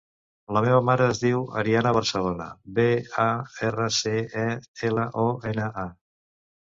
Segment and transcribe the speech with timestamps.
[0.55, 2.47] La meva mare es diu Ariana Barcelona:
[2.79, 2.87] be,
[3.25, 3.29] a,
[3.71, 4.47] erra, ce, e,
[4.91, 5.89] ela, o, ena, a.